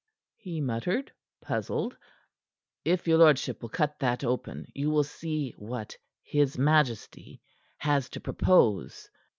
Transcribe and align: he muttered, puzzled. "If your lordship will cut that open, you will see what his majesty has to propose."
he 0.37 0.59
muttered, 0.59 1.11
puzzled. 1.43 1.95
"If 2.83 3.07
your 3.07 3.19
lordship 3.19 3.61
will 3.61 3.69
cut 3.69 3.99
that 3.99 4.23
open, 4.23 4.65
you 4.73 4.89
will 4.89 5.03
see 5.03 5.53
what 5.59 5.95
his 6.23 6.57
majesty 6.57 7.39
has 7.77 8.09
to 8.09 8.19
propose." 8.19 9.11